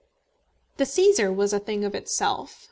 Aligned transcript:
The 0.77 0.85
Cæsar 0.85 1.31
was 1.31 1.53
a 1.53 1.59
thing 1.59 1.85
of 1.85 1.93
itself. 1.93 2.59